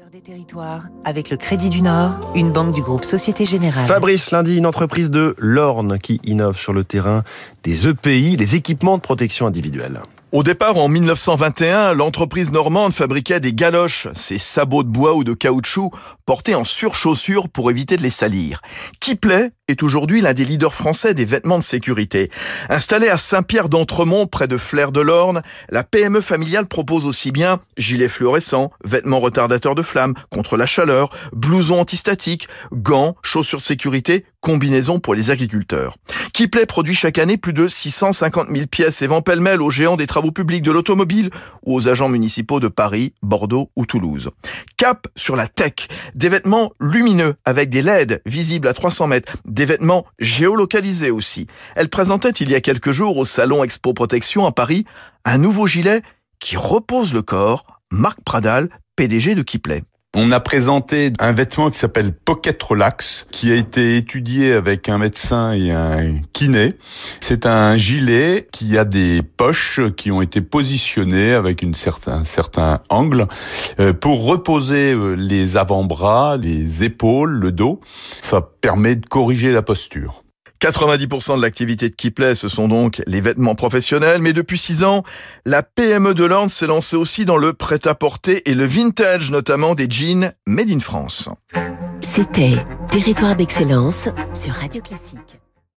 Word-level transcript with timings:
Cœur 0.00 0.08
des 0.10 0.20
territoires, 0.22 0.84
avec 1.04 1.28
le 1.28 1.36
Crédit 1.36 1.68
du 1.68 1.82
Nord, 1.82 2.32
une 2.34 2.52
banque 2.52 2.74
du 2.74 2.80
groupe 2.80 3.04
Société 3.04 3.44
Générale. 3.44 3.84
Fabrice 3.84 4.30
lundi, 4.30 4.56
une 4.56 4.64
entreprise 4.64 5.10
de 5.10 5.34
l'Orne 5.36 5.98
qui 5.98 6.22
innove 6.24 6.56
sur 6.56 6.72
le 6.72 6.84
terrain 6.84 7.22
des 7.64 7.86
EPI, 7.86 8.36
les 8.36 8.56
équipements 8.56 8.96
de 8.96 9.02
protection 9.02 9.46
individuelle. 9.46 10.00
Au 10.32 10.44
départ, 10.44 10.76
en 10.76 10.86
1921, 10.86 11.92
l'entreprise 11.94 12.52
normande 12.52 12.92
fabriquait 12.92 13.40
des 13.40 13.52
galoches, 13.52 14.06
ces 14.14 14.38
sabots 14.38 14.84
de 14.84 14.88
bois 14.88 15.14
ou 15.14 15.24
de 15.24 15.34
caoutchouc 15.34 15.90
portés 16.24 16.54
en 16.54 16.62
surchaussure 16.62 17.48
pour 17.48 17.68
éviter 17.68 17.96
de 17.96 18.02
les 18.02 18.10
salir. 18.10 18.62
Kipley 19.00 19.50
est 19.66 19.82
aujourd'hui 19.82 20.20
l'un 20.20 20.32
des 20.32 20.44
leaders 20.44 20.72
français 20.72 21.14
des 21.14 21.24
vêtements 21.24 21.58
de 21.58 21.64
sécurité. 21.64 22.30
Installée 22.68 23.08
à 23.08 23.18
Saint-Pierre 23.18 23.68
d'Entremont, 23.68 24.28
près 24.28 24.46
de 24.46 24.56
Flers 24.56 24.92
de 24.92 25.00
l'Orne, 25.00 25.42
la 25.70 25.82
PME 25.82 26.20
familiale 26.20 26.66
propose 26.66 27.06
aussi 27.06 27.32
bien 27.32 27.58
gilets 27.76 28.08
fluorescents, 28.08 28.70
vêtements 28.84 29.18
retardateurs 29.18 29.74
de 29.74 29.82
flammes 29.82 30.14
contre 30.30 30.56
la 30.56 30.66
chaleur, 30.66 31.10
blousons 31.32 31.80
antistatiques, 31.80 32.46
gants, 32.72 33.16
chaussures 33.22 33.62
sécurité, 33.62 34.24
combinaisons 34.40 35.00
pour 35.00 35.16
les 35.16 35.30
agriculteurs. 35.30 35.96
Kipley 36.32 36.66
produit 36.66 36.94
chaque 36.94 37.18
année 37.18 37.36
plus 37.36 37.52
de 37.52 37.68
650 37.68 38.48
000 38.50 38.66
pièces 38.66 39.02
et 39.02 39.06
vend 39.06 39.22
pêle-mêle 39.22 39.60
aux 39.62 39.70
géants 39.70 39.96
des 39.96 40.06
travaux 40.06 40.30
publics 40.30 40.62
de 40.62 40.70
l'automobile 40.70 41.30
ou 41.64 41.74
aux 41.74 41.88
agents 41.88 42.08
municipaux 42.08 42.60
de 42.60 42.68
Paris, 42.68 43.14
Bordeaux 43.22 43.70
ou 43.76 43.86
Toulouse. 43.86 44.30
Cap 44.76 45.06
sur 45.16 45.36
la 45.36 45.46
tech, 45.46 45.88
des 46.14 46.28
vêtements 46.28 46.72
lumineux 46.80 47.34
avec 47.44 47.70
des 47.70 47.82
LED 47.82 48.22
visibles 48.26 48.68
à 48.68 48.74
300 48.74 49.08
mètres, 49.08 49.32
des 49.44 49.66
vêtements 49.66 50.06
géolocalisés 50.18 51.10
aussi. 51.10 51.46
Elle 51.74 51.88
présentait 51.88 52.30
il 52.30 52.50
y 52.50 52.54
a 52.54 52.60
quelques 52.60 52.92
jours 52.92 53.16
au 53.16 53.24
salon 53.24 53.64
Expo 53.64 53.92
Protection 53.92 54.46
à 54.46 54.52
Paris 54.52 54.84
un 55.24 55.38
nouveau 55.38 55.66
gilet 55.66 56.02
qui 56.38 56.56
repose 56.56 57.12
le 57.12 57.22
corps, 57.22 57.64
Marc 57.90 58.20
Pradal, 58.24 58.68
PDG 58.96 59.34
de 59.34 59.42
Kipley. 59.42 59.82
On 60.16 60.32
a 60.32 60.40
présenté 60.40 61.12
un 61.20 61.30
vêtement 61.30 61.70
qui 61.70 61.78
s'appelle 61.78 62.12
Pocket 62.12 62.60
Relax, 62.60 63.28
qui 63.30 63.52
a 63.52 63.54
été 63.54 63.96
étudié 63.96 64.52
avec 64.52 64.88
un 64.88 64.98
médecin 64.98 65.52
et 65.52 65.70
un 65.70 66.16
kiné. 66.32 66.74
C'est 67.20 67.46
un 67.46 67.76
gilet 67.76 68.48
qui 68.50 68.76
a 68.76 68.84
des 68.84 69.22
poches 69.22 69.80
qui 69.96 70.10
ont 70.10 70.20
été 70.20 70.40
positionnées 70.40 71.32
avec 71.32 71.62
une 71.62 71.74
certain, 71.74 72.14
un 72.14 72.24
certain 72.24 72.80
angle 72.88 73.28
euh, 73.78 73.92
pour 73.92 74.24
reposer 74.24 74.94
euh, 74.94 75.14
les 75.14 75.56
avant-bras, 75.56 76.36
les 76.36 76.82
épaules, 76.82 77.30
le 77.30 77.52
dos. 77.52 77.80
Ça 78.20 78.40
permet 78.60 78.96
de 78.96 79.06
corriger 79.06 79.52
la 79.52 79.62
posture. 79.62 80.24
90% 80.60 81.36
de 81.36 81.42
l'activité 81.42 81.88
de 81.88 81.94
Kipley, 81.94 82.34
ce 82.34 82.48
sont 82.48 82.68
donc 82.68 83.02
les 83.06 83.20
vêtements 83.20 83.54
professionnels, 83.54 84.20
mais 84.20 84.32
depuis 84.32 84.58
6 84.58 84.84
ans, 84.84 85.04
la 85.46 85.62
PME 85.62 86.14
de 86.14 86.24
l'Orne 86.24 86.48
s'est 86.48 86.66
lancée 86.66 86.96
aussi 86.96 87.24
dans 87.24 87.38
le 87.38 87.52
prêt-à-porter 87.52 88.48
et 88.50 88.54
le 88.54 88.66
vintage, 88.66 89.30
notamment 89.30 89.74
des 89.74 89.88
jeans 89.88 90.32
made 90.46 90.70
in 90.70 90.80
France. 90.80 91.28
C'était 92.00 92.56
Territoire 92.90 93.36
d'excellence 93.36 94.08
sur 94.34 94.52
Radio 94.52 94.82
Classique. 94.82 95.40